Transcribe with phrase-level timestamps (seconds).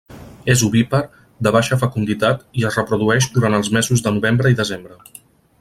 [0.53, 1.01] És ovípar,
[1.47, 4.99] de baixa fecunditat i es reprodueix durant els mesos de novembre i desembre.